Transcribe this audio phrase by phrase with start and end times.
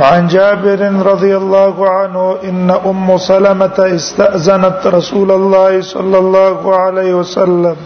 [0.00, 7.76] وعن جابر رضي الله عنه ان ام سلمة استأذنت رسول الله صلى الله عليه وسلم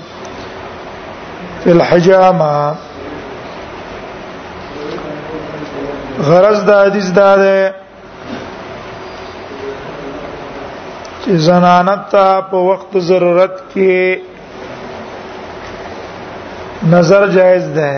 [1.64, 2.74] في الحجامه
[6.30, 7.56] غرض د حدیث دا ده
[11.24, 13.96] چې زنانت ته په وخت ضرورت کې
[16.94, 17.92] نظر جایز ده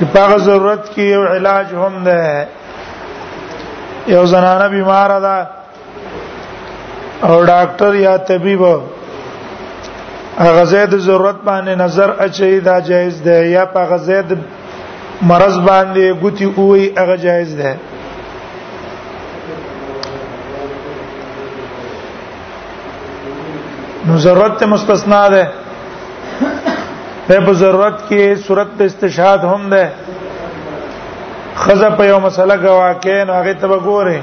[0.00, 2.22] شفاغه ضرورت کې یو علاج هم ده
[4.14, 5.38] یو زنانه بیمار ده
[7.28, 8.62] او ډاکټر یا طبيب
[10.38, 14.28] هغه زید ضرورت باندې نظر اچي دا جایز ده یا په غزید
[15.32, 17.72] مرض باندې ګوتی اوي هغه جایز ده
[24.06, 25.44] نو ضرورت مستثنا ده
[27.28, 29.84] په ضرورت کې صورت استشهاد هم ده
[31.56, 34.18] خزه په یو مسله غواکې نو هغه ته وګوره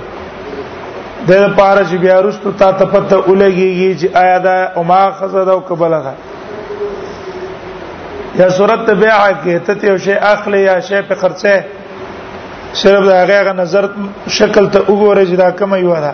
[1.30, 5.46] د پاره چې بیا رستو تا ته پته ولګيږي چې آیا دا او ما خزه
[5.50, 6.14] دا او قبله ده
[8.40, 11.64] یا صورت بیع کې ته یو شی اخلي یا شی په خرڅه
[12.84, 13.86] صرف دا هغه نظر
[14.40, 16.14] شکل ته وګوره چې دا کومه یو ده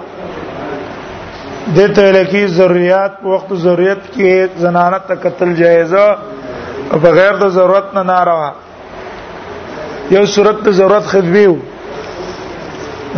[1.76, 6.10] د ته لکې ضرورت وخت ضرورت کې زنانه تکتل جایزه
[6.94, 8.52] او بغیر د ضرورت نه ناروا
[10.16, 11.76] یو صورت د ضرورت خدمت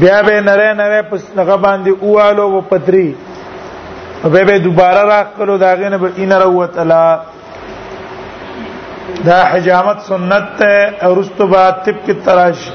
[0.00, 3.08] بیا به نره نره پس نغه باندې اوالو و پتری
[4.22, 7.00] به به دوباره راخ کلو داغه نه به ان روت الا
[9.24, 12.68] دا حجامت سنت ته او رستبا طب کی تراش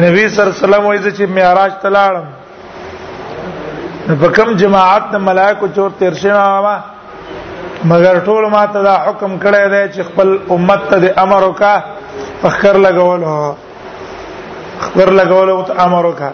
[0.00, 2.24] نبی صلی الله علیه وسلم وایي چې معراج تلاړم
[4.22, 6.44] په کوم جماعت د ملائکه چور تیر شنه
[7.90, 11.74] مگر ټول ما ته دا حکم کړی دی چې خپل امت ته د امر وکا
[12.42, 13.34] فخر لګولو
[14.84, 16.30] خبر لګولو ته امر وکا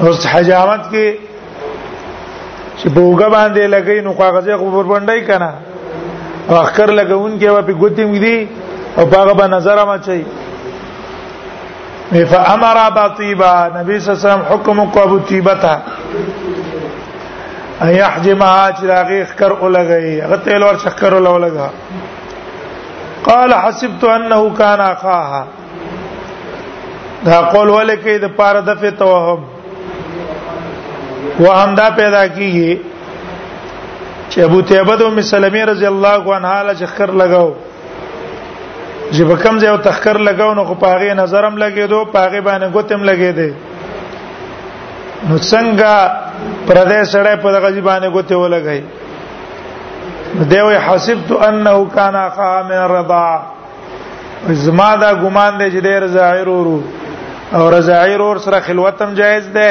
[0.00, 1.14] اوس حجامت کې
[2.76, 5.50] چې بوګه باندې لګی نو کاغذ خو بربندای کنه
[6.50, 8.48] اخر لګون کې په ګوتیم دی
[8.98, 10.22] او باغه به نظر ما چي
[12.32, 15.78] فامر بطيبه نبی صلی الله علیه وسلم حکم کو ابو طيبه
[17.86, 21.68] ايحجمها چراغي خکر ولګي هغه تل ور شکر ولګا
[23.28, 25.44] قال حسبت انه كان اخاها
[27.24, 29.40] دا قول ولکې د پاره د فی توهم
[31.40, 32.72] وهم دا پیدا کیږي
[34.30, 37.50] چې ابو تیبه د ام سلمې رضی الله عنها له شکر لګاو
[39.12, 43.00] چې په کوم ځای او تخکر لګاو نو خو پاغه نظرم لګېدو پاغه باندې ګوتم
[43.10, 43.50] لګېدې
[45.28, 45.92] نو څنګه
[46.66, 48.80] پردې سره په دغه ځبانه کوته ولګي
[50.50, 53.28] دیوې حسبت انه کان اخا من رضا
[54.64, 56.80] زما دا ګمان دی چې ډېر ظاهر ورو
[57.54, 59.70] او رضاعیر اور سره خلوتم جایز ده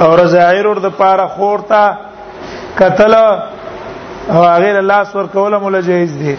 [0.00, 1.84] او رضاعیر اور د پاره خورتا
[2.80, 6.34] قتل او غیر الله سور کوله مولا جایز دي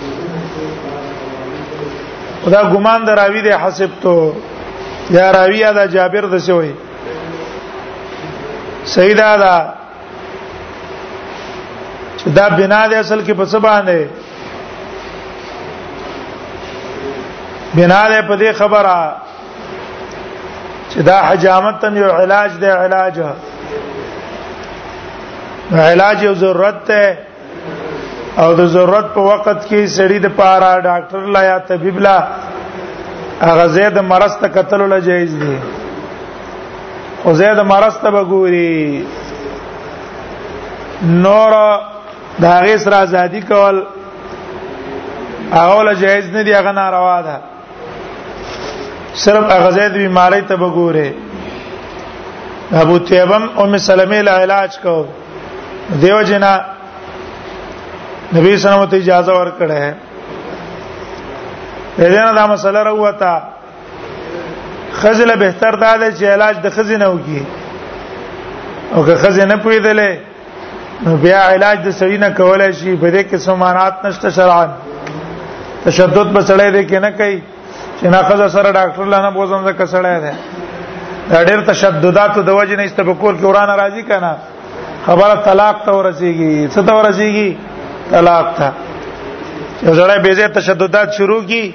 [2.46, 4.14] خدا ګمان دراوی دې حسب تو
[5.10, 6.72] یا راوی دا جابر د شوی
[8.94, 9.56] صحیح دا دا
[12.18, 14.00] چې دا بنا د اصل کې په څه باندې
[17.76, 19.16] بنا ده په دې خبره
[20.90, 23.20] چې دا حجامت تن یو علاج دی علاج
[25.88, 27.18] علاج یو ضرورت ته
[28.42, 32.18] او د ضرورت په وخت کې سړی د پارا ډاکټر لا یا طبيب لا
[33.44, 35.56] هغه زید مرسته قتل لا جایز دی
[37.24, 39.06] او زید مرسته بګوري
[41.26, 41.52] نور
[42.42, 43.78] د هغه سره ازادي کول
[45.58, 47.36] هغه له جایز نه دی هغه ناروا ده
[49.14, 51.10] صرف هغه زید بیماری ته بګوره
[52.84, 54.96] ابو تیبم ام سلمہ له علاج کو
[56.02, 56.54] دیو جنا
[58.36, 59.94] نبی سلام ته اجازه ورکړه
[61.98, 63.51] ده دا مسله راوته
[65.02, 67.44] خزله به تر دا ده چې علاج د خزینه وکي
[68.94, 70.12] او که خزینه پویدلې
[71.08, 74.68] نو بیا علاج د سړی نه کولای شي په دې کې سمانات نشته شرعاً
[75.86, 77.42] تشدد په سړی دې کې نه کوي
[78.02, 80.34] چې نه خزه سره ډاکټر لانه بوزم زکه سړی ده
[81.32, 84.32] دا ډېر تشددات د وجه نه استبکور کې ورانه راځي کنه
[85.06, 87.50] خبره طلاق ته ورسیږي څه ته ورسیږي
[88.12, 88.72] طلاق ته
[89.84, 91.74] یو ځړې بيزه تشددات شروع کی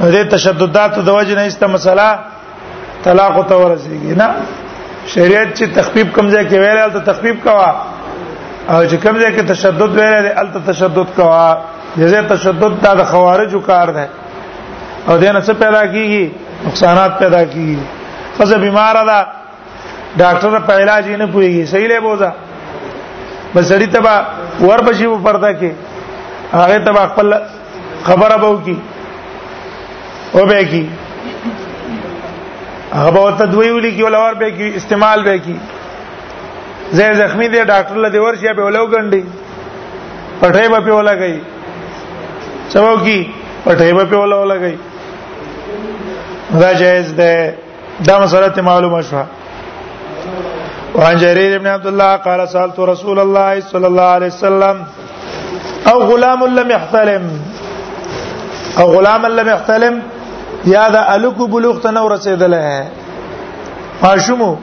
[0.00, 2.18] دې تشددات د وجه نه است مسله
[3.04, 4.28] طلاق ته ورسیږي نه
[5.14, 7.68] شریعت چې تخفیف کمزه کې ویل ته تخفیف کوا
[8.70, 11.46] او چې کمزه کې تشدد ویل ال ته تشدد کوا
[11.96, 14.08] جزه تشدد دا د خوارجو کار ده
[15.08, 16.28] او دینه څه پیدا کیږي
[16.66, 17.76] نقصانات پیدا کیږي
[18.38, 19.20] خزه بیمار ده
[20.18, 22.30] ډاکټر په علاج یې نه پويږي صحیح له بوزا
[23.54, 24.14] بس اړې تبا
[24.66, 25.70] ور بشي په پرده کې
[26.52, 27.34] هغه تبا خپل
[28.04, 28.76] خبره به وکي
[30.34, 30.86] او به کی
[32.92, 35.54] هغه به ورته دوی ولي کې ولور به کې استعمال به کې
[36.98, 39.24] زه زخمی دی ډاکټر لدی ورشي به ولو ګنډي
[40.40, 41.38] پټه به په ولا گئی
[42.68, 43.28] چبو کې
[43.64, 44.76] پټه به په ولا ولا گئی
[46.60, 47.56] دا جائز ده
[48.10, 49.26] دا مسله معلومه شوه
[50.98, 54.84] وعن جرير بن عبد الله قال سألت رسول الله صلى الله عليه وسلم
[55.90, 57.28] أو غلام لم يحتلم
[58.80, 60.00] أو غلام لم يحتلم
[60.64, 62.88] یا دا الکو بلوغ ته نو رسیدل ہے
[64.02, 64.54] ماشومو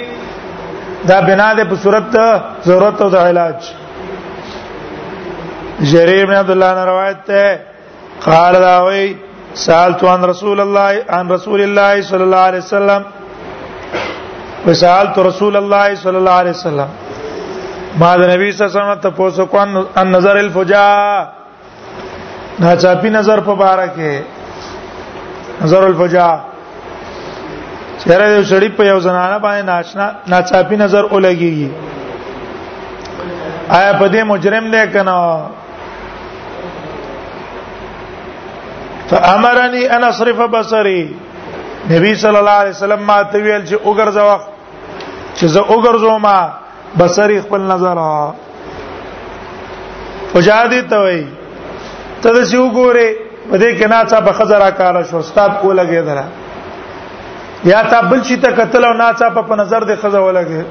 [1.09, 2.19] دا بنا ده په صورت
[2.67, 3.73] ضرورت او د علاج
[5.93, 7.61] جرير بن عبد الله روایت ته
[8.27, 9.15] قال دا وایي
[9.55, 13.03] سالت عن رسول الله عن رسول الله صلى الله عليه وسلم
[14.67, 16.89] وسالت رسول الله صلى الله عليه وسلم
[17.99, 19.59] ما د نبی صلی الله علیه وسلم ته پوسو کو
[19.97, 21.23] ان نظر الفجاء
[22.59, 24.19] نا چاپی نظر په بارا کې
[25.63, 31.69] نظر الفجاء چیرې یو سړی په یو زنانه باندې ناشنا ناچاپی نظر ولګيږي
[33.71, 35.41] آیا په دې مجرم دی کنه
[39.11, 41.01] فامرني ان اصرف بصري
[41.91, 44.39] نبی صلی الله علیه وسلم ما ته ویل چې وګرځو
[45.35, 46.27] چې زه وګرځوم
[47.03, 47.99] بصري خپل نظر
[50.35, 51.23] وجادي ته وای
[52.23, 53.13] ته د شو ګوره
[53.51, 56.25] په دې کې ناڅا په خزر کار شو استاد کو لګې درا
[57.73, 60.63] یا تا بل شي ته قتل او ناڅا په نظر دې خزر ولګې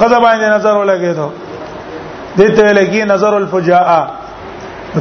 [0.00, 1.30] خزر باندې نظر ولګې ته
[2.36, 4.10] دې ته لګي نظر الفجاءه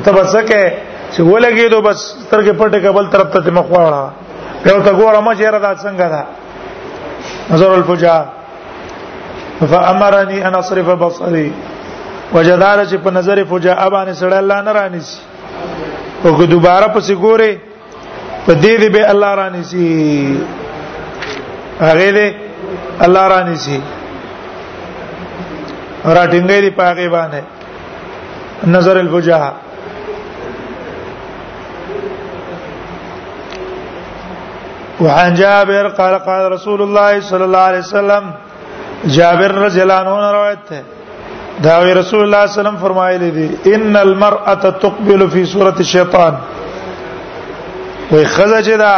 [0.06, 0.78] ته بسکه
[1.14, 4.10] چې ولګي دو بس ترګه پټه کبل طرف ته مخواړه
[4.64, 6.22] په تا ګوره ما چیرې دا څنګه دا
[7.52, 8.26] نظر الفجار
[9.72, 11.48] فامرني ان اصرف بصري
[12.34, 15.20] وجدار چې په نظر فجاء باندې سره الله نه رانی سي
[16.26, 17.52] او که دوباره پسې ګوره
[18.46, 19.84] په دې دې به الله رانی سي
[21.82, 22.28] هغه دې
[23.08, 23.78] الله رانی سي
[26.04, 27.42] راټینګې دې پاګې باندې
[28.76, 29.48] نظر الفجاء
[35.00, 38.32] وعن جابر قال قال رسول الله صلى الله عليه وسلم
[39.16, 40.82] جابر رضی الله عنه روایت ہے
[41.64, 45.76] دا وی رسول الله صلی الله علیه وسلم فرمایلی دي ان المرأه تقبل في سوره
[45.80, 46.34] الشیطان
[48.12, 48.96] وی خزه چې دا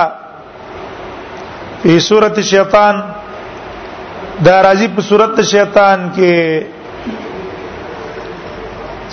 [1.83, 3.01] په سوره الشیطان
[4.45, 6.65] دا راځي په سوره الشیطان کې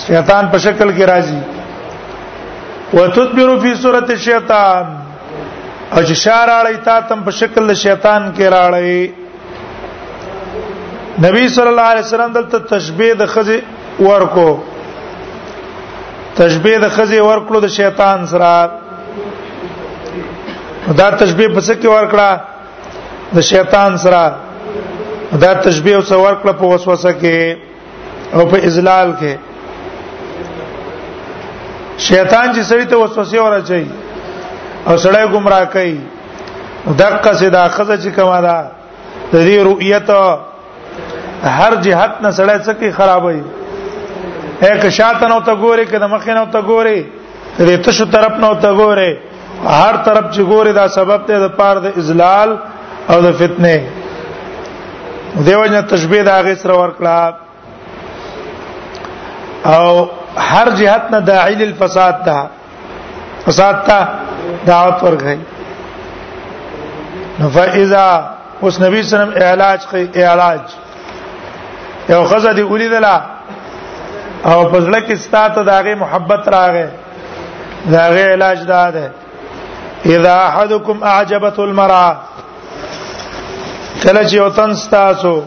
[0.07, 5.00] شیطان په شکل کې راځي وتدبر في سوره الشیطان
[5.97, 9.00] او چې شار اړی تا تم په شکل شیطان کې راړی
[11.25, 13.59] نبی صلی الله علیه وسلم دلته تشبیه د خزي
[14.02, 14.50] ورکو
[16.40, 18.52] تشبیه د خزي ورکړو د شیطان سره
[21.00, 22.30] دا تشبیه په څه کې ورکړه
[23.38, 24.25] د شیطان سره
[25.47, 27.38] دا تشبیه اوس ورکړه په وسوسه کې
[28.35, 29.32] او په اذلال کې
[32.11, 33.85] شیطان چې سړی ته وسوسه ورچي
[34.89, 36.01] او سړی گمراه کوي
[36.99, 38.57] دقه صدا خزه چې کما ده
[39.33, 40.11] د دې رؤیت
[41.59, 43.43] هر جهت نه سړی څه کی خرابوي
[44.63, 47.01] هک شاتن او ته ګوري کده مخین او ته ګوري
[47.59, 49.13] دې تشو طرف نه او ته ګوري
[49.65, 52.51] هر طرف چې ګوري دا سبب ته د پار د ازلال
[53.15, 53.77] او د فتنه
[55.47, 57.17] دیو جن تشبیه دا غیر سره ورکړه
[59.75, 59.85] او
[60.37, 62.41] هر جهت نه داعی للفساد ده
[63.47, 63.99] فساد ته
[64.66, 65.35] دعوت ورغی
[67.38, 68.04] نو فاذا
[68.62, 70.61] اوس نبی صلی الله علیه وسلم علاج کوي علاج
[72.09, 73.16] یو خزه دی ولیدلا
[74.49, 76.88] او پزړه کې ستاته داغه محبت راغې
[77.95, 79.11] داغه علاج دا ده
[80.04, 82.16] اذا احدكم اعجبت المراه
[84.02, 85.40] کله چې وطن ستاسو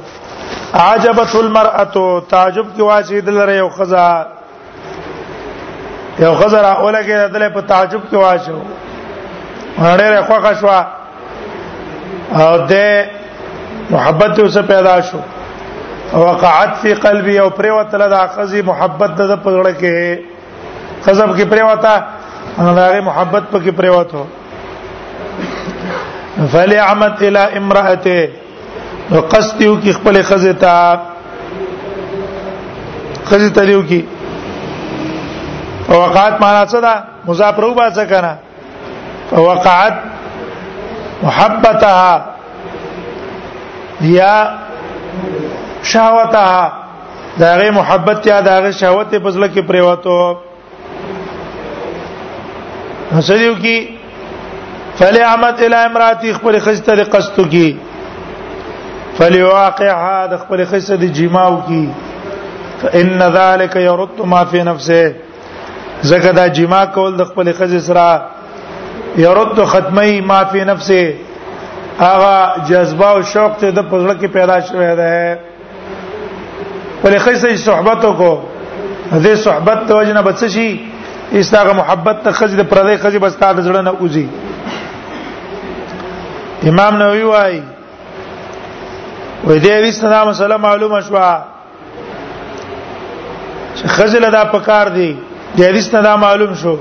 [0.74, 4.08] عجبت المرأه تعجب کې واچید لره یو خزہ
[6.20, 8.60] یو خزہ را اولګه دله په تعجب کې واچو
[9.98, 10.70] ډېر خوښ شو
[12.40, 12.74] او د
[13.92, 15.20] محبت اوسه پیدا شو
[16.14, 20.20] وقعت فی قلبی او پر وتل د اخذی محبت د پزړه کې
[21.06, 21.96] خزب کې پر وتا
[22.58, 24.26] هغه محبت په کې پر وته
[26.52, 28.30] فليعمد الى امراته
[29.12, 31.00] وقصد یو کې خپل خزه ته
[33.26, 34.02] خزه ته یو کې
[35.90, 38.34] وقعت معنا څه ده مضاف رو با څه کنه
[39.32, 39.94] فوقعت
[41.24, 42.26] محبتها
[44.02, 44.50] یا
[45.84, 46.72] شهوتها
[47.40, 50.38] داغه محبت یا داغه شهوت په ځل کې پریواتو
[53.18, 53.78] حسدیو کی
[54.98, 57.74] فلعمت الی امراتی خپل خسته د قصتو کی
[59.18, 61.86] فلواقعها د خپل خسته د جماو کی
[62.84, 65.16] فان ذلك يرد ما في نفسه
[66.04, 68.33] زګه دا جما کول د خپل خزې سره
[69.18, 71.16] يرد ختمي ما في نفسه
[72.00, 75.36] هغه جذبه او شوق ته د پزړه کې پیدا شوی دی
[77.04, 78.32] ولې خیسه صحبتو کو
[79.12, 80.80] دې صحبت ته وجنه بچ شي
[81.32, 84.26] ایستاغه محبت ته خزې پردې خزې بس تا د زړه نه اوزي
[86.70, 87.62] امام نووي وايي
[89.48, 91.44] وې دې وستنه مسله معلومه شوه
[93.88, 95.16] خزل دا پکار دی
[95.58, 96.78] دې وستنه دا معلوم شو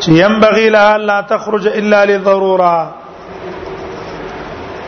[0.00, 2.92] چې ينبغي لها لا تخرج الا للضروره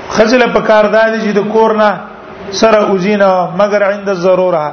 [0.09, 2.01] خزل په کار دادي چې د کور نه
[2.61, 4.67] سره اوزینا مگر عند الضروره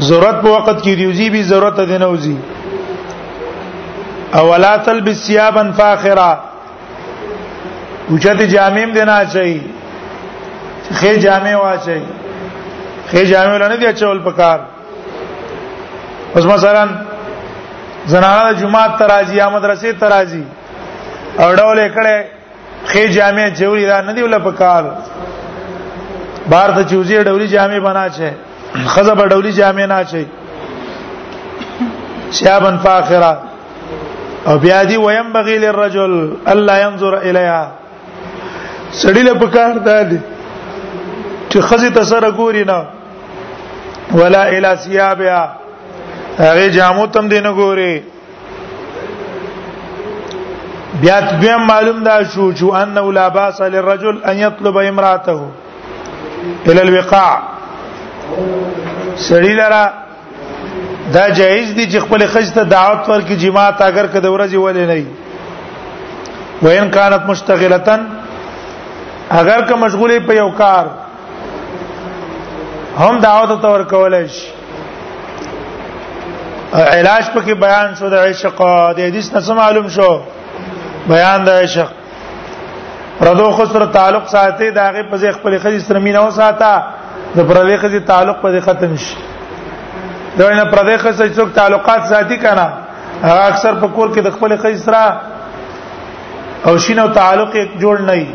[0.00, 2.36] ضرورت په وخت کې دیوزی به ضرورت ده نه اوزي
[4.34, 6.30] او ولا تلبس ثيابا فاخره
[8.10, 9.54] وجته جامیم دینا چي
[11.00, 12.02] خې جامې واچي
[13.10, 14.58] خې جامې ولنه دی چول پکار
[16.36, 16.82] اوس مثلا
[18.06, 20.44] زنانه جمعه ترازی یا مدرسې ترازی
[21.38, 22.24] او ډول کړه
[22.86, 24.84] خې جامع جوړی دا ندی ول په کار
[26.48, 28.32] بار ته چوزی ډولی جامع بنا چه
[28.86, 30.26] خزه په ډولی جامع نه چي
[32.32, 33.42] شابن فاخره
[34.46, 37.70] او بیا دی ویم بغی للرجل الا ينظر الیها
[38.92, 40.18] سړی له پکار دی
[41.50, 42.84] چې خزه تسره ګوري نه
[44.14, 45.61] ولا الی ثيابها
[46.38, 47.92] هغه جامو تم دین ګوري
[51.00, 55.50] بیا دویم معلوم دا شو چې انه لا باس للرجل ان يطلب امراته
[56.66, 57.42] الى الوقاع
[59.16, 59.84] سړی لرا
[61.14, 65.06] دا جایز دي چې خپل خجته دعوت ورکړي جماعت اگر کده ورځي ولې نه وي
[66.62, 68.00] وین كانت مشتغله
[69.38, 70.90] اگر که مشغوله په یو کار
[72.98, 74.51] هم دعوت ته ورکول شي
[76.72, 78.60] علاج پکې بیان شو د عشق
[78.96, 80.08] د حدیث نه معلوم شو
[81.08, 81.90] بیان د عشق
[83.18, 86.82] پردو خو سره تعلق ساتي دا غي په ځخ خپل خځې سره مینا وساته
[87.34, 89.16] د پردې خځې تعلق په دې ختم شي
[90.38, 92.64] دا نه پردې خځې څوک تعلقات ساتي کنه
[93.24, 95.20] هغه اکثر په کور کې د خپل خځې سره
[96.70, 98.26] او شینو تعلق جوړ نه وي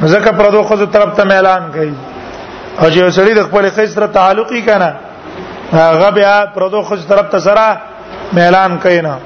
[0.00, 1.90] ځکه پردو خځو طرف ته اعلان کوي
[2.80, 4.88] او چې سړی د خپل خځې سره تعلقي کنه
[5.72, 7.76] هغه بیا پردو خو طرف ته سره
[8.36, 9.16] اعلان کینا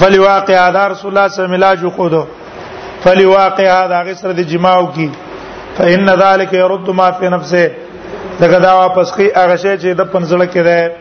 [0.00, 2.26] فلی واقع ادا رسول الله صلی الله علیه وسلم
[3.04, 5.10] فلی واقع ادا غسر د جماو کی
[5.78, 7.74] فان ذلک يرد ما فی نفسه
[8.40, 10.92] دغه دا واپس کی هغه شی چې د پنځله کې ده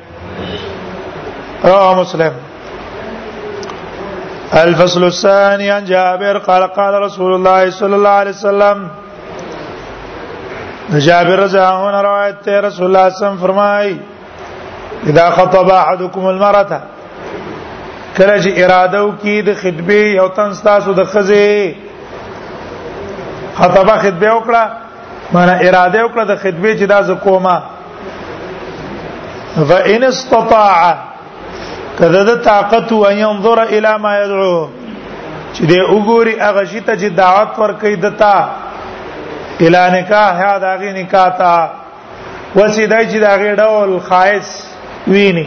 [1.63, 2.31] رواه مسلم
[4.51, 8.89] الفصل الثاني عن جابر قال قال رسول الله صلى الله عليه وسلم
[10.91, 13.97] جابر رضی اللہ عنہ روایت ہے رسول اللہ صلی اللہ علیہ وسلم فرمائی
[15.11, 16.81] اذا خطب احدكم المرأة
[18.17, 21.75] کله چې اراده وکړي د خطبه یو تن ستاسو د خزه
[23.55, 24.69] خطبه خطبه وکړه
[25.33, 27.57] معنا اراده وکړه د خطبه چې دا زکوما
[29.55, 30.97] فإن استطاع
[31.99, 34.67] کله د طاقت و ان ينظر الى ما يدعو
[35.53, 38.37] چې دی وګوري هغه شي ته چې دعوت ورکړي دتا
[39.61, 41.53] الا نکاح یا داغي نکاح تا
[42.55, 44.49] وسیدای چې داغي ډول خاص
[45.07, 45.45] ویني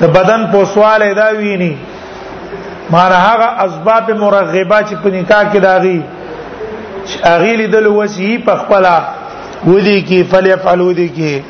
[0.00, 1.72] د بدن پوسواله دا ویني
[2.90, 6.00] مانه هغه اسباب مرغبه چې په نکاح کې داغي
[7.32, 8.86] اغي لیدل وسی په خپل
[9.66, 11.44] ودی کې فلیفعل ودی کې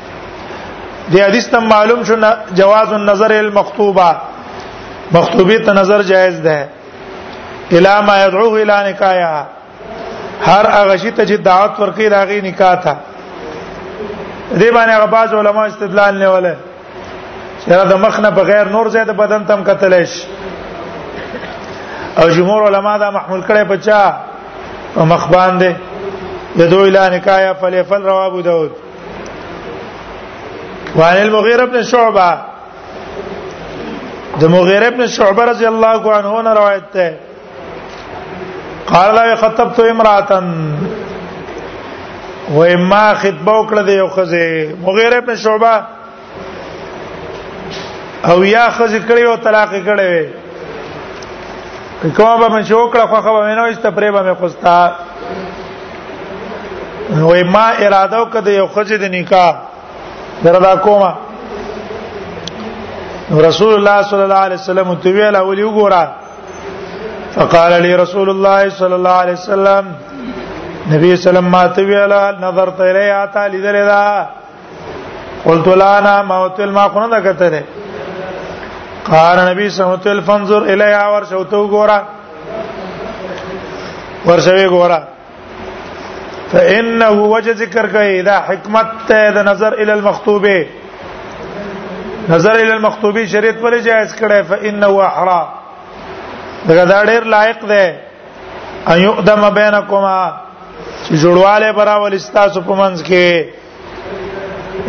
[1.15, 2.17] د حدیث ته معلوم شو
[2.61, 4.11] جواز النظر المخطوبه
[5.19, 6.69] مخطوبه ته نظر جایز ده
[7.79, 9.47] الا ما يدعوه الى نکاحها
[10.41, 12.97] هر هغه شی ته چې دعوت ورکړي دا غي نکاح تا
[14.55, 16.55] دې باندې هغه باز علما استدلال نه ولا
[17.65, 20.23] چې دا مخ نه بغیر نور زید بدن تم قتل شي
[22.19, 24.15] او جمهور علما دا محمول کړي بچا
[24.97, 25.75] او مخ باندې
[26.57, 28.71] یدو الی نکاح فلیفل روا ابو داود
[30.97, 32.39] وعن المغيرة بن شعبة
[34.41, 37.17] ده مغيرة بن شعبة رضي الله عنه روایت ده
[38.93, 40.43] قال لا خطبت امراه
[42.55, 45.83] و اما خطبه وکړه د یو خزه مغیره ابن شعبه
[48.31, 53.43] او یا خزه کړي او طلاق کړي وي کومه به من شو کړه خو خو
[53.43, 54.93] نه وست پرې به مې خوستا
[57.11, 59.51] و ما اراده وکړه د یو خزه د نکاح
[60.45, 61.15] دردا کومه
[63.31, 66.20] رسول الله صلی الله علیه وسلم تو ویلا ولي وګوره
[67.35, 69.93] فقال لي رسول الله صلى الله عليه وسلم
[70.91, 73.77] نبي سلام ما عليه وسلم ما ته لري آتا لیدل
[75.45, 77.63] قلت لا انا موت ما خونه دا
[79.11, 81.99] قال النبي صلى الله عليه وسلم فانظر الیا ور شوتو ګورا
[84.27, 84.99] ور
[86.53, 90.67] فانه وجه ذكر کوي حكمت حکمت ته د نظر إلى المخطوبه
[92.29, 95.60] نظر ال المخطوبه شریعت جائز فانه احرا
[96.69, 97.85] دا دا ډیر لایق دی
[98.93, 100.17] ایقدم بینکما
[101.07, 103.49] چې جوړواله براول استاسو په منځ کې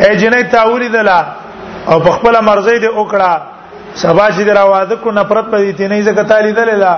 [0.05, 1.19] اے جنې تاولی دلا
[1.87, 3.41] او په خپل مرزي دې وکړه
[4.01, 6.93] سبا چې دراواده کو نفرت پدې تی نه ځکه تالی دللا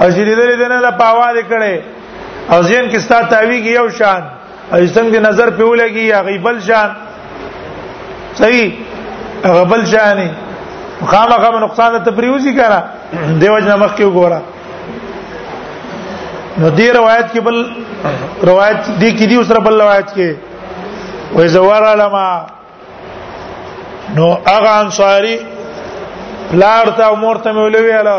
[0.00, 1.80] او چې دې دې نه لا پاواله کړي
[2.52, 4.22] او ځین کې ستا تاویږي یو شان
[4.72, 6.96] او څنګه نظر په ولګي یا غیبل شان
[8.34, 8.74] صحیح
[9.58, 10.26] غبل شان
[11.08, 12.82] خامخ نقصان ته پریوزی کړه
[13.40, 14.42] دیو جن مخ کې وګوره
[16.60, 17.72] نو دی روایت کې بل
[18.50, 20.36] روایت دی کې دی اوسره بل روایت کې
[21.34, 22.24] وې زوار علما
[24.16, 25.36] نو هغه انصاری
[26.50, 28.16] پلار ته مور ته مولوي ویاله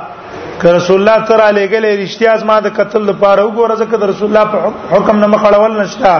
[0.62, 4.04] که رسول الله تر علی گله رښتیا از ما د قتل لپاره وګوره ځکه د
[4.10, 4.58] رسول الله په
[4.94, 6.14] حکم نه مخړول نشتا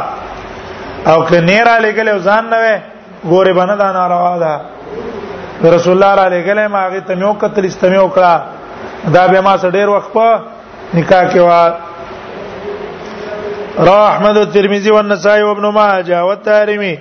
[1.10, 2.58] او که نیر علی گله ځان نه
[3.30, 4.52] ګوره باندې دا ناروا ده
[5.76, 8.32] رسول الله علی گله ما هغه تمیو قتل استمیو کړه
[9.14, 10.28] دا به ما سره ډیر وخت په
[10.94, 11.50] نکاح کې و
[13.88, 16.98] را احمد الترمذي والنسائي وابن ماجه والترمذي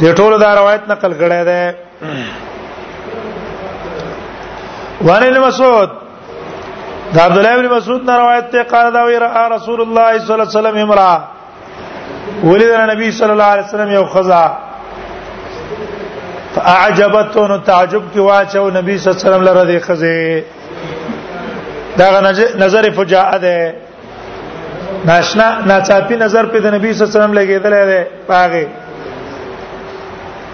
[0.00, 1.62] د ټولو دا روایت نقل کړی دی
[5.00, 5.88] وان ابن مسعود
[7.14, 10.32] دا عبد الله ابن مسعود نے روایت تے قال دا وی را رسول اللہ صلی
[10.32, 11.12] اللہ علیہ وسلم امرا
[12.48, 14.46] ولد نبی صلی اللہ علیہ وسلم یو خزا
[16.54, 20.42] فاعجبته نو تعجب کی واچو نبی صلی الله علیہ وسلم لره دی خزه
[21.98, 22.20] دا
[22.64, 23.74] نظر فجاءه ده
[25.08, 28.66] ناشنا ناڅاپي نظر په د نبی صلی الله علیه وسلم لګیدل دی پاغه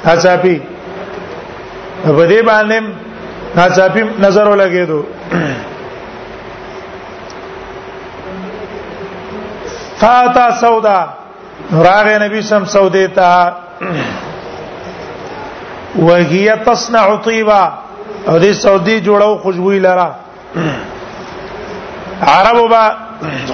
[0.04, 0.56] ناڅاپي
[2.04, 2.80] په دې باندې
[3.56, 5.02] ناڅاپي نظر ولګېدو
[10.00, 11.06] فاتا سودا
[11.86, 13.30] راغ نبی سم سودې ته
[15.98, 17.62] وهي تصنع طيبا
[18.28, 20.08] او دې سعودي جوړو خوشبوې لرا
[22.22, 22.82] عربو با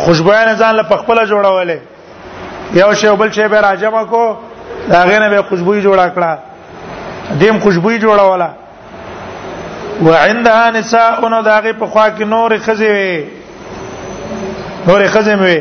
[0.07, 1.77] خوشبوې نه ځان له پخپله جوړولې
[2.81, 4.25] یو شی بل شی به راجمه کو
[4.89, 6.33] دا غینه به خوشبوې جوړا کړه
[7.39, 8.49] دیم خوشبوې جوړا ولا
[10.03, 13.27] وعندها نساء نو داغه په خوا کې نور خزي وي
[14.89, 15.61] نور خزي وي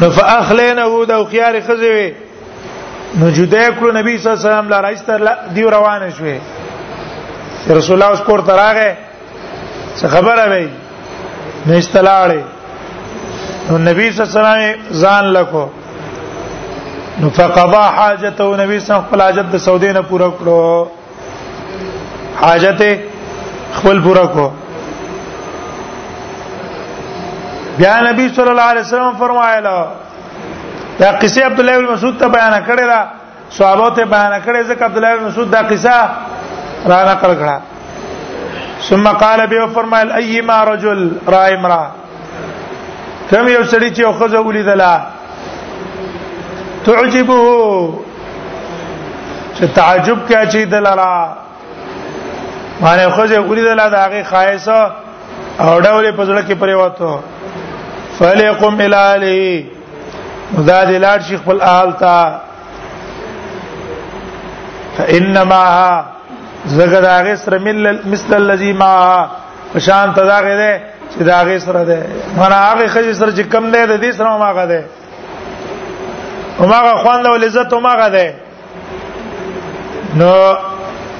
[0.00, 2.08] نو فاخلينه د خيار خزي وي
[3.18, 5.22] نو جدا کړو نبی صلی الله علیه وسلم لاره ایستر
[5.54, 6.40] دی روان شوه
[7.78, 8.94] رسول الله اوس کور ته راغې
[10.00, 10.68] څه خبره وي
[11.66, 12.40] نه استلاړې
[13.70, 15.68] نو نبی صلی الله علیه وسلم ځان لکو
[17.20, 20.88] نو فقضا حاجته نبی صلی الله علیه وسلم خپل حاجت د سعودي نه پوره کړو
[22.42, 22.82] حاجت
[23.74, 24.48] خپل پورا کو
[27.76, 29.86] بیا نبی صلی الله علیه وسلم فرمایله
[31.00, 33.00] دا قصه عبد الله بن مسعود ته بیان کړی دا
[33.56, 35.94] صحابه ته بیان کړی ځکه عبد الله بن مسعود دا قصه
[36.92, 37.60] را نقل کړه
[38.88, 41.84] ثم قال به فرمایل ايما رجل را امرا
[43.30, 44.92] کوم یو سړی چې خوځه ولیدلا
[46.86, 47.88] تعجبه
[49.54, 51.12] چې تعجب کوي چې دلرا
[52.80, 54.80] باندې خوځه ولیدل دا هغه خایسه
[55.60, 57.12] او ډول په ځړه کې پرې وته
[58.18, 59.64] فلیقم الاله
[60.68, 62.40] دا د لاړ شیخ خپل آل تا
[64.96, 65.62] فانما
[66.76, 68.94] زګر هغه سره مل مثل الذي ما
[69.78, 70.72] شان تداغه ده
[71.12, 71.98] چې داغه سره ده
[72.38, 74.84] مانا هغه خځه سره چې کم نه ده دې سره ما غا ده
[76.60, 78.26] او ما غا خواند او عزت او ما غا ده
[80.18, 80.32] نو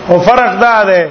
[0.09, 1.03] او فرق دا ده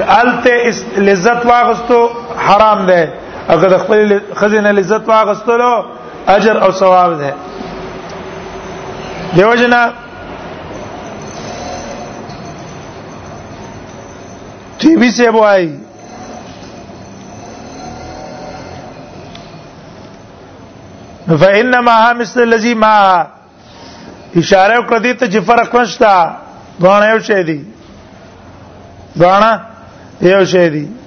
[0.00, 3.12] الته لذت واغستو حرام ده
[3.48, 5.82] اگر د خپل خزینه لذت واغستلو
[6.28, 7.32] اجر او ثواب ده
[9.36, 9.86] دیو جنا
[14.78, 15.70] ٹی وی سے بوای
[21.40, 22.96] فانما ها مثل الذي ما
[24.36, 26.14] اشاره کړ دې ته چې فرق نشتا
[26.82, 27.64] غواړ یو شی دی
[29.18, 29.71] غواړه
[30.22, 31.01] Eu Jerry.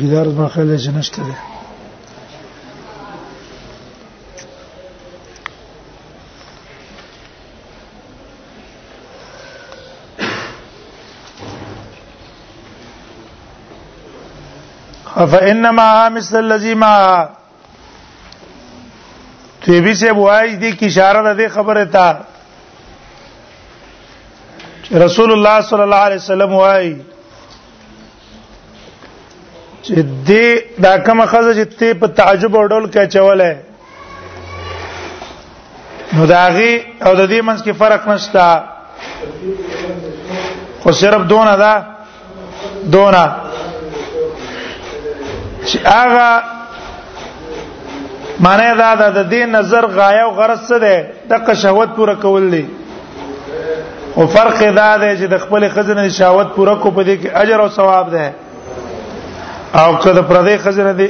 [0.00, 1.36] ټولګیدار زما خیال چې نشته دی
[15.32, 17.24] فانما مثل الذي ما
[19.64, 22.06] تیبی سے بوایي دي کی اشاره ده خبره تا
[25.06, 26.94] رسول الله صلی الله علیه وسلم وایي
[29.84, 30.46] چې دې
[30.84, 33.52] دا کومه خزه چې ته په تعجب او ډول کې چوله
[36.14, 36.72] نو داغي
[37.06, 38.44] او د دې منځ کې فرق نشته
[40.82, 41.74] خو صرف دونه دا
[42.92, 43.24] دونه
[45.66, 46.28] چې هغه
[48.44, 50.96] معنی دا ده د دې نظر غایه او غرض څه ده
[51.30, 52.66] د قشهوت پوره کول دي
[54.16, 57.58] او فرق دا ده چې د خپل خزنه شهوت پوره کو په دې کې اجر
[57.60, 58.32] او ثواب ده
[59.74, 61.06] او کله پردې خزنه دي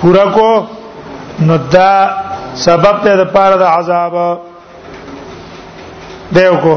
[0.00, 0.48] پورا کو
[1.46, 1.92] نو دا
[2.64, 4.16] سبب ته د پاره د عذاب
[6.34, 6.74] دیو کو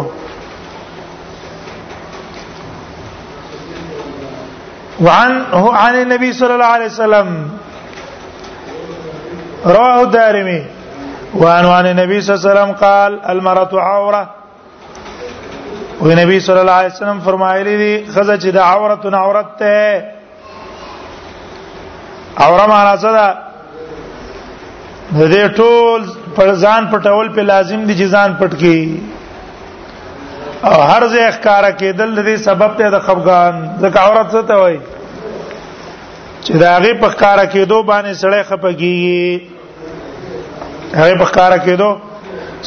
[5.06, 7.52] وعن هو عن النبي صلى الله عليه وسلم
[9.66, 10.62] رواه الدارمي
[11.36, 14.30] وعن عن النبي صلى الله عليه وسلم قال المرأة عورة
[16.02, 20.04] ونبي صلى الله عليه وسلم فرمایلی دي خزه چې د عورت نه عورت ته
[22.46, 23.28] اوره معنا څه ده
[25.20, 26.00] د دې ټول
[26.40, 28.80] پر ځان پټول په لازم دي چې ځان پټ کی
[30.70, 34.56] او هر ځای ښکارا کېدل د دې سبب ته د خفقان ځکه عورت څه ته
[34.62, 34.80] وایي
[36.44, 39.30] چې دا غي په ښکارا کېدو باندې سړی خپګيږي
[41.00, 41.90] هغه په ښکارا کېدو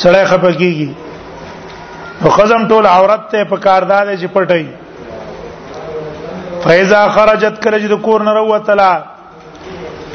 [0.03, 0.91] سړی خپګيږي
[2.23, 4.65] او خزم ټول عورت ته په کاردار چې پټي
[6.65, 8.91] فایزا خرجت کله چې د کور نه وروتله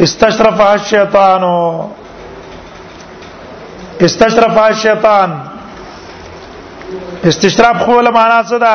[0.03, 1.43] استشرف الشیطان
[4.05, 5.31] استشرف الشیطان
[7.29, 8.73] استشراف خو له معنا څه ده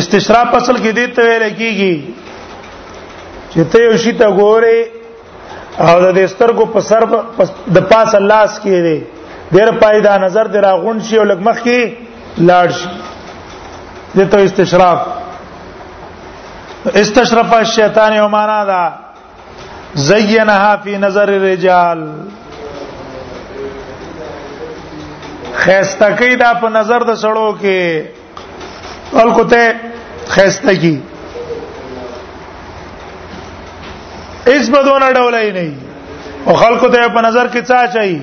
[0.00, 1.94] استشراف اصل کې دې ته ویل کېږي
[3.50, 4.76] چې ته یو شی ته ګوره
[5.78, 7.02] او د دې سترګو په سر
[7.78, 9.06] د پاس الله اس کې دی
[9.50, 11.80] ډېر پایدا نظر دی راغون شي او لګمخ کې
[12.50, 12.88] لاړ شي
[14.14, 15.00] دې ته استشراف
[16.86, 18.92] استشرف الشیطان یو معنا دا
[19.94, 22.08] زینها فی نظر الرجال
[25.56, 28.04] خستکی دا په نظر د سړو کې
[29.12, 29.74] خلکو ته
[30.28, 31.00] خستکی
[34.46, 35.72] اس بدونه ډولای نه
[36.46, 38.22] او خلکو ته په نظر کې څه چي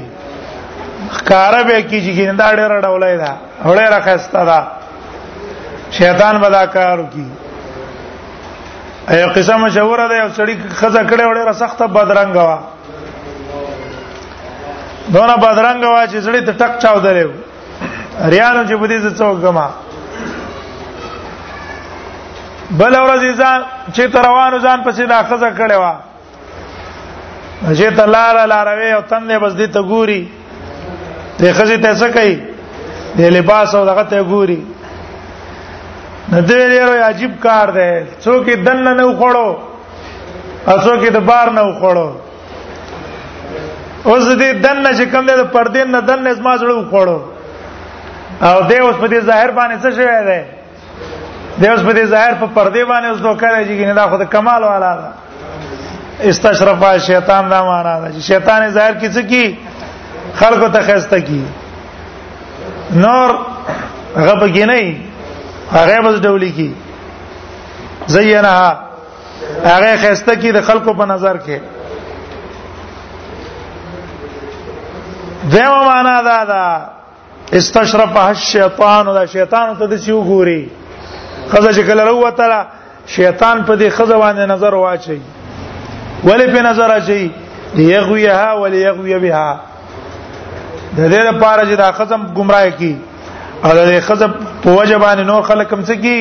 [1.18, 4.62] ښکارا به کیږي چې دا ډېر ډولای دا وړه راخستا دا
[5.92, 7.26] شیطان بدا کار کوي
[9.14, 12.58] ایو قصه مشهور ده یو سړی خزه کړه وړه سخته بدرنګ وا
[15.14, 17.26] دونه بدرنګ وا چې سړی ته ټک چاو درې
[18.34, 19.68] ریانو چې بده څه وګما
[22.80, 23.60] بل ورځ ځان
[23.96, 25.94] چې روانو ځان پسې دا خزه کړه وا
[27.78, 30.30] چې ته لار لاروي او تندې بس دې ته ګوري
[31.38, 32.36] ته خزه ته څه کوي
[33.18, 34.60] دې لباس او دغه ته ګوري
[36.28, 37.92] نه دې ډېر عجیب کار دی
[38.24, 39.50] څوک دن نه وخړو
[40.76, 42.08] اسوک د بار نه وخړو
[44.10, 47.18] اوس دې دن نه چې کوم دې پردې نه دن نه زما جوړ وخړو
[48.50, 50.42] او دې اوس په دې ظاهر باندې څه شوی دی
[51.62, 54.64] دې اوس په دې ظاهر په پردې باندې اوس دوکره چې نه دا خود کمال
[54.72, 55.08] والا ده
[56.30, 59.58] استشرف شیطان دا معنا ده چې شیطان ظاهر کې څه کی
[60.40, 61.44] خلکو ته خسته کی
[63.06, 63.30] نور
[64.16, 64.78] غب کې نه
[65.72, 66.74] هغه بس ډولې کی
[68.08, 68.80] زینها
[69.64, 71.60] هغه خسته کی د خلکو په نظر کې
[75.52, 76.64] دیمه معنا دا دا
[77.58, 80.62] استشرف الشیطان دا شیطان ته د چیو ګوري
[81.52, 82.66] خزه چې کله وروته
[83.18, 85.22] شیطان په دې خزه باندې نظر واچي
[86.24, 87.32] ولې په نظر اچي
[87.76, 89.60] ليغويها وليغوي بها
[90.98, 92.96] د دې لپاره چې دا خزم گمراه کی
[93.64, 94.28] او د خزه
[94.64, 96.20] په وجبان نور خلک هم څه کی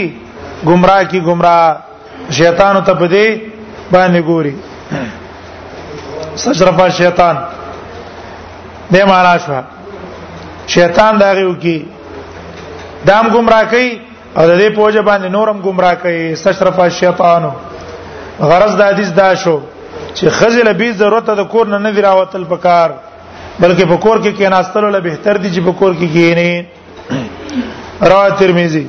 [0.69, 1.77] گمراه کی گمراه
[2.39, 3.27] شیطان ته پدې
[3.93, 4.55] باندې ګوري
[6.45, 7.37] سجرفا شیطان
[8.93, 9.61] دې معنا شو
[10.75, 11.79] شیطان دا غو کی
[13.09, 13.91] دام گمراه کوي
[14.37, 17.51] او د دې په وجبان نورم گمراه کوي سجرفا شیطانو
[18.49, 19.57] غرض د حدیث دا شو
[20.17, 22.89] چې خزل به ضرورت د کور نه نه دی راوتل پکار
[23.63, 26.67] بلکې په کور کې کې ناستلو له بهتر دي چې په کور کې کې نه
[28.03, 28.87] رواه الترمذي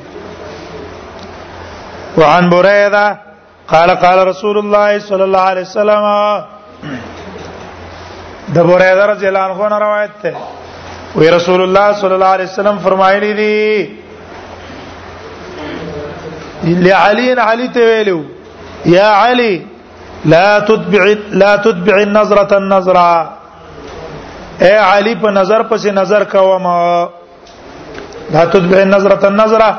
[2.17, 3.07] وعن بريدة
[3.71, 6.03] قال قال رسول الله صلى الله عليه وسلم
[8.53, 10.23] ده بريدة رضي الله عنه روایت
[11.17, 13.33] وي رسول الله صلى الله عليه وسلم فرمایلی
[16.63, 18.19] دي لعلي علی ته ویلو
[18.85, 19.25] یا
[20.25, 23.11] لا تتبع لا تتبع النظرة النظرة
[24.65, 26.65] اے علي په نظر پسې نظر کوم
[28.33, 29.69] لا تتبع النظرة النظرة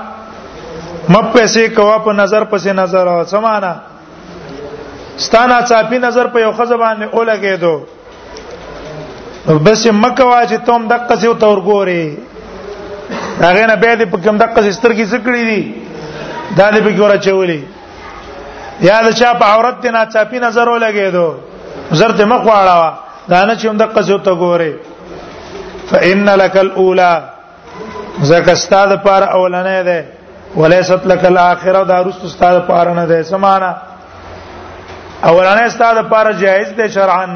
[1.13, 3.73] مپسې کوا په نظر پسې نظر سمانا
[5.27, 7.75] ستانه چاپی نظر په یو خزبانه اولګې دو
[9.65, 12.03] بس مکوا چې تم دقه سي تور ګوري
[13.41, 15.63] هغه نه به دې په کوم دقه سترګې سکړې دي
[16.59, 17.61] دا دې په ګوره چولې
[18.87, 21.35] یا د چا په عورت نه چاپی نظر ولګې دو
[21.99, 22.95] زر ته مخ واړه
[23.33, 24.73] دا نه چې هم دقه سي ته ګوري
[25.91, 27.13] فإن لك الأولى
[28.23, 30.05] زکه ستاده پر اولنې ده
[30.57, 33.75] ولیست لك الاخره دا رست ستاده پر نه ده سمانا
[35.25, 37.27] اولنې ستاده پر جائز ده شرعا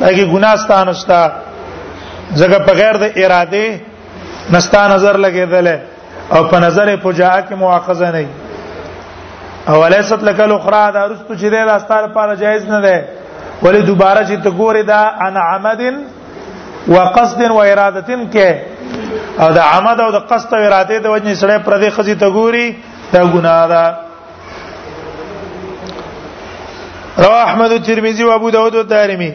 [0.00, 1.32] لکه ګناه ستانه استا
[2.34, 3.80] زکه بغیر د اراده
[4.52, 5.68] نستا نظر لګیدل
[6.36, 8.26] او په نظر فجاءه کې مؤاخذه نه
[9.68, 13.04] اولیست لك الاخرى دا رست چې ده ستاده پر جائز نه ده
[13.62, 16.02] ولی دوباره چې تګوري دا انا عمدن
[16.88, 18.81] وقصد و اراده کې
[19.42, 22.28] او د عمد او د قصد او اراده د وجنې سړی پر دې خزي ته
[22.36, 22.68] ګوري
[23.12, 23.84] دا ګناه ده
[27.24, 29.32] رواه احمد الترمذي وابو داود والدارمي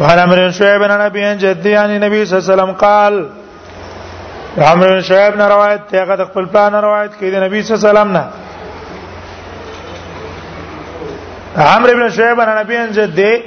[0.00, 3.14] وعن عمرو بن شعيب عن ابي جدي عن النبي صلى الله عليه وسلم قال
[4.70, 7.84] عمرو بن شعيب نه روایت ته هغه خپل پلان روایت کړي د نبی صلی الله
[7.84, 8.24] علیه وسلم نه
[11.74, 13.42] عمرو بن شعيب عن نبي جدي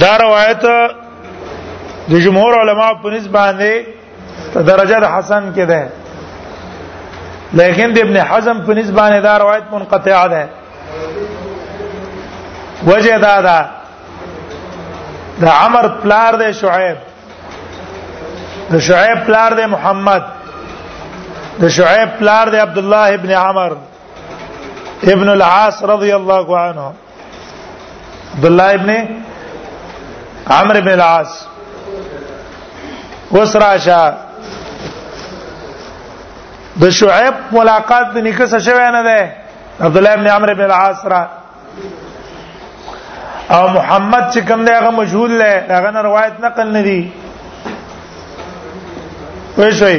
[0.00, 0.64] دا روایت
[2.10, 3.72] د جمهور علما په نسبت باندې
[4.70, 5.82] درجه د حسن کې ده
[7.60, 10.42] لیکن د ابن حزم په نسبت باندې دا روایت منقطع ده
[12.90, 13.58] وجه دا ده
[15.42, 16.98] د عمر پلار ده شعیب
[18.72, 20.22] د شعیب پلار ده محمد
[21.62, 23.72] د شعیب پلار ده عبد الله ابن عمر
[25.14, 26.86] ابن العاص رضی الله عنه
[28.34, 28.90] عبد الله ابن
[30.54, 31.32] عمرو بن العاص
[33.36, 34.02] اوس راشه
[36.80, 39.18] د شعیب ملاقات د نیکه سره شوی نه ده
[39.86, 41.22] عبد الله ابن عمرو بن العاص را
[43.54, 47.00] او محمد چې کوم دی هغه مجهول دی هغه نه روایت نقل نه دی
[49.58, 49.98] وای شوی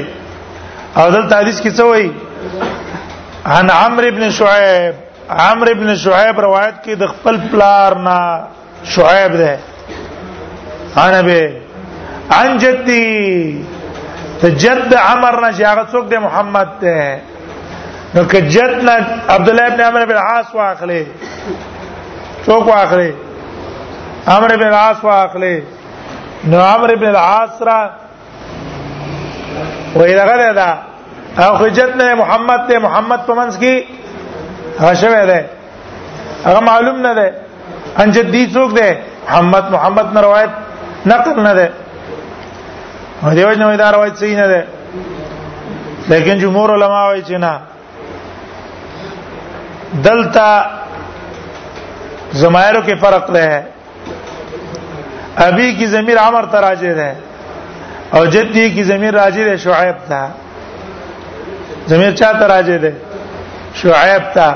[0.96, 2.14] او دلته حدیث کې څه وایي
[3.58, 4.96] عن عمرو ابن شعیب
[5.50, 8.44] عمرو ابن شعیب روایت کې د خپل پلار نه
[8.96, 9.60] شعیب ده
[11.04, 11.46] انا به
[12.34, 13.56] عن جدي
[14.64, 17.20] جد عمر نشي هغه څوک دی محمد ته
[18.16, 18.96] نو که جد نه
[19.36, 21.04] عبد الله ابن عمر بن عاص واخلي
[22.46, 23.12] څوک واخلي
[24.28, 25.56] عمر بن عاص واخلي
[26.46, 27.80] نو عمر بن العاص را
[29.96, 30.70] وې لګره دا
[31.46, 33.76] او حجت نه محمد ته محمد پمنس کی
[34.80, 35.46] هاشم ده
[36.46, 37.34] هغه معلوم نه ده
[38.04, 40.52] ان جدي څوک ده محمد محمد نه روایت
[41.14, 41.72] نقل نه ده
[43.24, 44.62] او دیو جنو دا روایت صحیح نه ده
[46.10, 47.60] لیکن جمهور علما وايي چې نه
[50.06, 50.50] دلتا
[52.42, 53.64] زمائروں کے فرق رہے ہیں
[55.46, 57.14] ابھی کی ضمیر عمر تراجر ہے
[58.16, 60.22] اور جدی کی ضمیر راجر ہے شعیب تھا
[61.90, 62.92] ضمیر چا تراجر ہے
[63.82, 64.50] شعیب تھا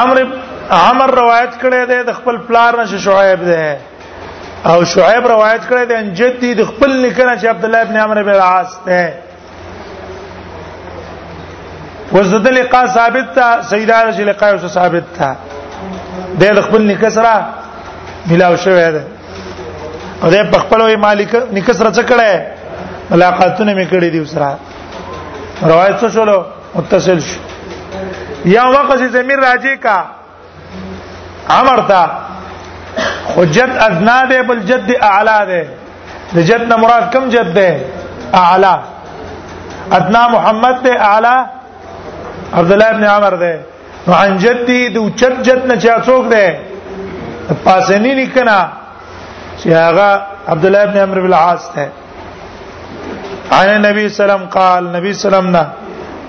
[0.00, 0.22] عمر
[0.70, 3.78] عمر روایت کړه ده د خپل پلار نشه شعیب ده
[4.64, 8.24] او شعیب روایت کړی دی ان جدی د خپل نکنه چې عبد الله ابن عمرو
[8.24, 9.12] بن العاص ته
[12.12, 15.30] وزد لقاء ثابت تا سیدا رسول لقاء او ثابت تا
[16.40, 17.36] د خپل نکسرا
[18.30, 19.00] ملاو شوی دی
[20.22, 20.32] او د
[20.68, 22.32] خپل وی مالک نکسرا څه کړی
[23.10, 24.50] ملاقاتونه مې کړې دي وسره
[25.72, 26.38] روایت څه شولو
[26.74, 27.38] متصل شو
[28.56, 29.98] یا وقت زمير راجی کا
[31.58, 32.02] امر تا
[33.34, 35.60] حجت ادنا ده بل جد اعلا ده
[36.34, 37.68] د جد نه مراد کم جد ده
[38.44, 38.74] اعلا
[39.98, 41.36] ادنا محمد ده اعلا
[42.58, 43.52] عبد الله ابن عمر ده
[44.06, 46.44] نو عن جدي د اوچت جد نه چا څوک ده
[47.64, 48.58] پاسنی لیکنا
[49.60, 50.08] چې هغه
[50.52, 51.86] عبد الله ابن عمرو بن العاص ده
[53.56, 55.64] عن النبي صلى الله عليه وسلم قال نبی سلام نه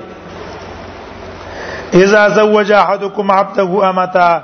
[2.03, 4.41] اذا زوج احدكم عبده امته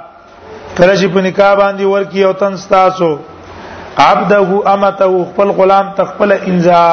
[0.79, 3.09] کله چې په نکاح باندې ورکی او تن ستاسو
[4.03, 6.83] عبده امته خپل غلام تخپل انزا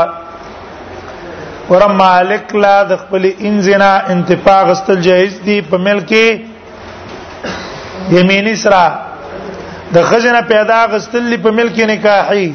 [1.68, 6.12] ورم مالک لا د خپل انزنا انتفاع غستل جایز دی په ملک
[8.16, 8.84] یمینی سرا
[9.94, 12.46] د خزنه پیدا غستل په ملک نکاحي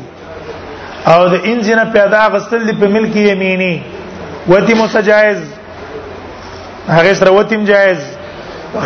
[1.13, 3.74] او د انزنا پیدا غستل په ملک یمینی
[4.52, 5.41] وتی مسجایز
[6.88, 8.04] هغه سره وتیم جایز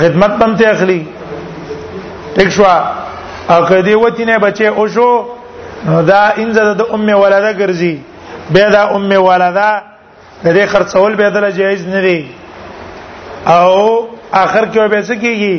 [0.03, 1.01] خدمت پم ته اخلي
[2.35, 2.63] ټیک شو
[3.51, 5.07] او کدی وتی نه بچي او شو
[6.09, 7.95] دا انزه د ام ولده ګرځي
[8.53, 9.69] به دا ام ولده
[10.43, 12.19] د دې خرڅول به دله جایز نه دی
[13.47, 14.07] او
[14.43, 15.57] اخر کې به څه کیږي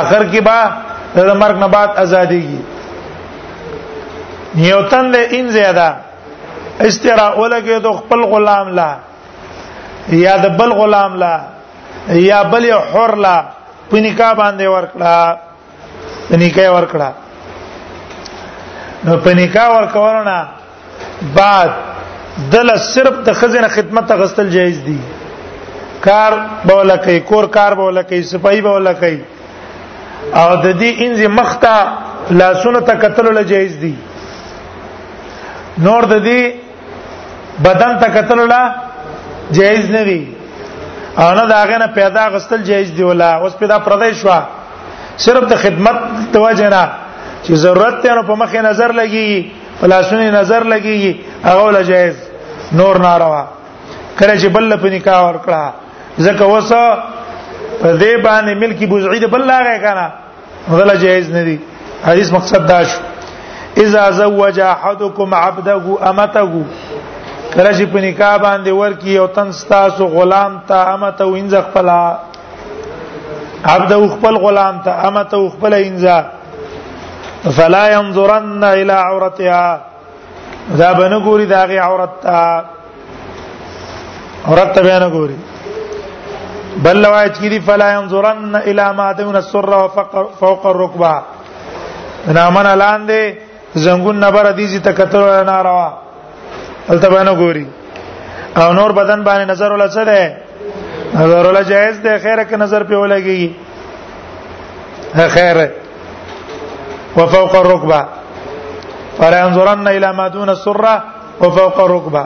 [0.00, 0.58] اخر کې با
[1.30, 2.60] د مرګ نه بعد ازاديږي
[4.54, 5.88] نیوتن د ان زیاده
[6.86, 8.90] استرا ولګي د خپل غلام لا
[10.24, 11.36] یا د بل غلام لا
[12.30, 13.38] یا بل حر لا
[13.90, 15.18] په نکاح باندې ورکړه
[16.28, 17.10] پنیکای ورکړه
[19.04, 20.44] نو پنیکا ورکورنا
[21.34, 21.70] بعد
[22.52, 24.96] دل صرف د خزینه خدمت غستل جایز دي
[26.06, 26.32] کار
[26.64, 29.16] بوله کوي کور کار بوله کوي صفائی بوله کوي
[30.34, 31.74] او د دې انځ مخته
[32.42, 33.92] لاسونه ته قتل له جایز دي
[35.86, 36.42] نور د دې
[37.68, 38.74] بدن ته قتل له
[39.60, 40.26] جایز نه دي
[41.18, 44.42] او نه داغه نه پیدا غستل جایز دی ولا اوس پیدا پردې شوه
[45.24, 45.96] صرف د خدمت
[46.32, 46.82] د وجه نه
[47.44, 49.50] چې ضرورت ته نو په مخه نظر لګي
[49.80, 52.16] پلاسونی نظر لګي هغه ولا جایز
[52.80, 53.44] نور ناروا
[54.18, 55.72] کله چې بل په نکاح ور کړه
[56.18, 57.02] ځکه وسه
[57.82, 60.12] په دې باندې ملکی بوزعی د بل لاغه کنه
[60.76, 61.56] ولا جایز نه دي
[62.04, 62.98] حدیث مقصد دا شو
[63.84, 66.48] اذا زوج احدكم عبده امته
[67.54, 71.88] کله چې په نکاح باندې ورکی او تن ستاسو غلام ته امته وینځ خپل
[73.70, 76.18] عبد خپل غلام ته امته خپل انزا
[77.56, 79.80] فلا ينظرن الى عورتها
[80.78, 82.36] دا بنه ګوري دا غي عورت ته
[84.48, 85.36] عورت ته بنه ګوري
[86.84, 91.12] بل روایت کې دی فلا ينظرن الى ما دون السر وفقر فوق الركبه
[92.26, 93.20] نامن لاندې
[93.76, 95.88] زنګون نبر حدیث ته کتل نه روا
[96.90, 97.66] الته بنه ګوري
[98.56, 100.41] او نور بدن باندې نظر ولا څه ده
[101.14, 103.50] نظر ولا جائز ده خیره که نظر په ولګي
[105.28, 105.70] خیر
[107.16, 108.06] وفوق الركبه
[109.18, 111.02] فلا ينظرن الى ما دون السره
[111.40, 112.24] وفوق الركبه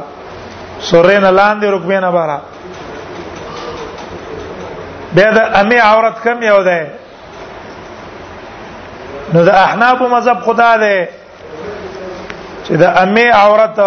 [0.80, 2.40] سرین لاندې رکبه نه بارا
[5.14, 6.86] بیا د امي عورت کم یو ده
[9.34, 11.08] نو د احناف مذهب خدا ده
[12.64, 13.80] چې د امي عورت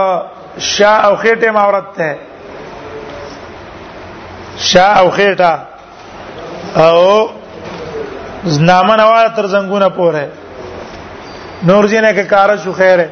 [0.58, 2.16] شا او خېټه عورت ده
[4.68, 5.54] شا او خېټه
[6.86, 7.00] او
[8.68, 10.26] نامه نواله تر زنګونه پورې
[11.68, 13.08] نور جنې کې کار شو خیره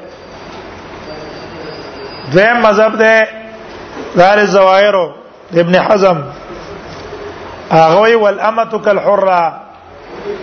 [2.31, 3.27] دویم مذهب ده
[4.17, 4.95] دار الزوائر
[5.61, 6.19] ابن حزم
[7.83, 9.53] اغوی والامه کالحره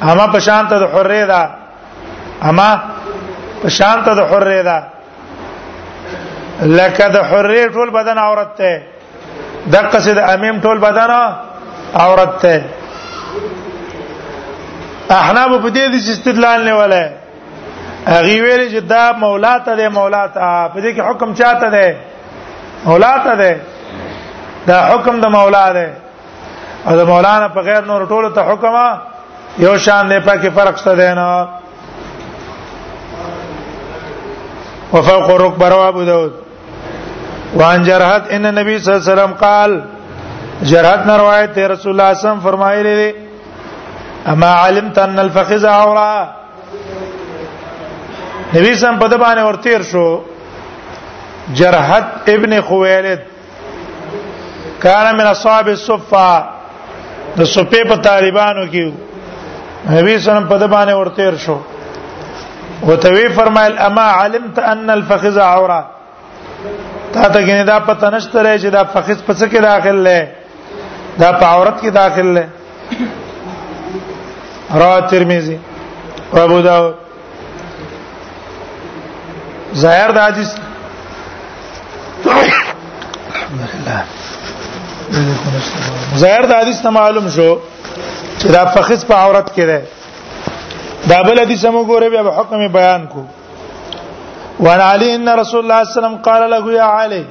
[0.08, 1.42] اما په شان ته د حره ده
[2.48, 2.70] اما
[3.62, 4.78] په شان ته د حره ده
[6.78, 8.93] لکه د حره ټول بدن عورت ته
[9.72, 11.10] د قصد امیم ټول بدن
[12.02, 12.56] عورت ته
[15.20, 17.02] احناب په دې د استدلال نه ولا
[18.06, 20.40] هغه ویل چې دا مولا ته دی مولا ته
[20.74, 21.90] په دې کې حکم چاته دی
[22.86, 23.52] مولا ته دی
[24.66, 25.88] دا حکم د مولا دی
[26.86, 28.76] او د مولانا په غیر نور ټول ته حکم
[29.66, 31.48] یو شان دی پکې فرق څه دی نه
[34.94, 36.43] وفوق الركب رواه ابو داود
[37.56, 39.78] وان جرحت ان نبی صلی الله علیه وسلم قال
[40.70, 43.12] جرحت نے روایت ہے رسول اللہ صلی اللہ علیہ وسلم فرمائے لے
[44.32, 46.08] اما علمت ان الفخذ عورا
[48.56, 50.04] نبی سم په دبانې ورتیر شو
[51.60, 53.20] جرحت ابن خویلد
[54.82, 61.58] کان من اصحاب الصفه د صفه په طالبانو کې نبی سم په دبانې ورتیر شو
[62.92, 65.80] وتوی فرمایل اما علمت ان الفخذ عورا
[67.14, 70.20] تا ته ګنې دا پته نشته رې چې دا فخذ پس کې داخل لې
[71.22, 72.44] دا په عورت کې داخل لې
[74.80, 75.56] را ترمذی
[76.44, 76.94] ابو داود
[79.82, 80.50] ظاهر دا حدیث
[82.24, 84.02] الحمدلله
[86.24, 87.48] ظاهر دا حدیث معلوم شو
[88.38, 89.82] چې دا فخذ په عورت کې ده
[91.08, 93.26] دا بل حدیث موږ غوړې به حکم بیان کوو
[94.60, 97.24] وعن علي ان رسول الله صلى الله عليه وسلم قال له يا علي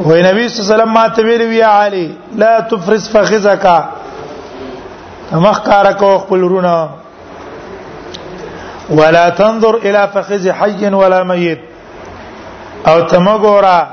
[0.00, 2.06] وې نبی صلی الله علیه وسلم ماته ویل یا علي
[2.42, 3.84] لا تفرس فخذك
[5.32, 6.88] مخ کار کو خپل رونه
[8.90, 11.58] ولا تنظر الى فخذ حي ولا ميت
[12.88, 13.86] او تمګورا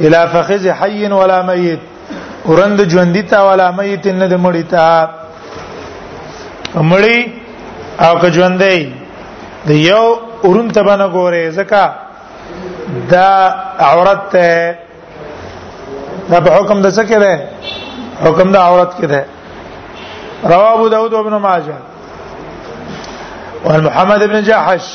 [0.00, 1.78] الى فخذ حي ولا ميت
[2.46, 5.08] ورند ژوندۍ تا ولا ميت نه د مړی تا
[6.74, 7.28] مړی
[8.02, 8.92] او که ژوندۍ
[9.66, 10.04] د یو
[10.44, 11.82] ورون ته باندې ګوره زکه
[13.10, 13.30] دا
[13.88, 14.74] عورت ته
[16.30, 17.34] دا په حکم د څه کې ده
[18.24, 19.24] حکم د عورت کې ده
[20.52, 21.74] رواه ابو داود وابن ماجه
[23.64, 24.86] وعن محمد بن جحش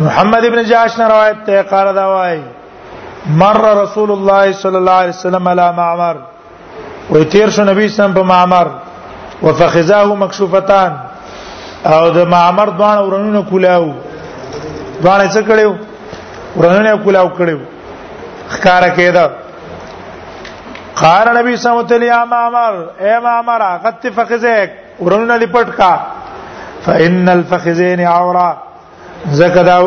[0.00, 2.40] محمد بن جحش نے روایت تے قال دا وای
[3.40, 6.16] مر رسول الله صلی الله علیه وسلم علی معمر
[7.10, 8.66] و تیر شو نبی سم په معمر
[9.42, 10.92] وفخذاه مكشوفتان
[11.92, 13.90] او د معمر دوان ورنونه کولاو
[15.02, 15.70] دواړه څه کړیو
[16.60, 17.58] ورننه کولاو کړیو
[18.52, 19.24] ښکارا کېده
[21.00, 22.72] قال نبی صلی الله علیه وسلم عمر
[23.04, 24.70] اے معمر قد فخذك
[25.00, 25.92] ورننه لپټ کا
[26.86, 28.48] فان الفخذين عورا
[29.42, 29.78] زکدا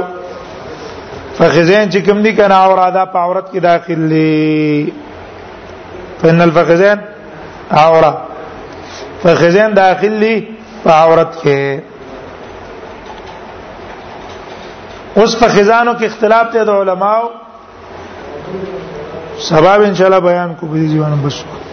[1.38, 4.66] فخذين چې کوم دي کنه عورا دا په عورت کې داخل دي
[6.22, 6.97] فان الفخذين
[7.84, 8.14] عورا
[9.24, 10.36] فخذين داخل دي
[10.84, 11.60] په عورت کې
[15.18, 17.26] اوس په خزانو کې اختلاف ته د علماو
[19.49, 21.68] سبب ان شاء الله بیان کو په دې ځوانو بس کو